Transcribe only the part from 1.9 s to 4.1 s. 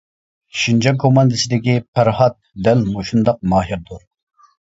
پەرھات دەل مۇشۇنداق ماھىردۇر.